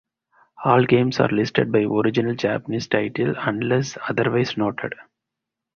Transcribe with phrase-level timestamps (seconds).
[0.65, 4.95] All games are listed by original Japanese titles unless otherwise noted.